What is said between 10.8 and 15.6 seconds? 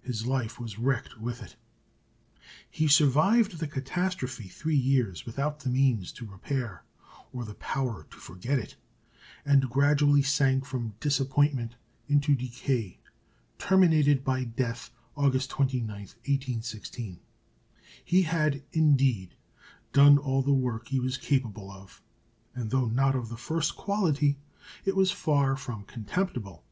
disappointment into decay, terminated by death, August